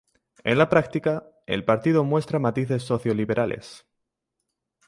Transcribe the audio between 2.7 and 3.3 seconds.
socio